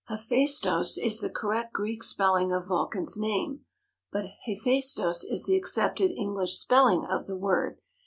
Heph_ai_stos 0.09 0.97
is 0.97 1.19
the 1.19 1.29
correct 1.29 1.73
Greek 1.73 2.01
spelling 2.01 2.51
of 2.51 2.65
Vulcan's 2.65 3.17
name, 3.17 3.65
but 4.11 4.25
Heph_æ_stos 4.49 5.23
is 5.29 5.43
the 5.45 5.55
accepted 5.55 6.09
English 6.09 6.57
spelling 6.57 7.05
of 7.05 7.27
the 7.27 7.37
word. 7.37 7.77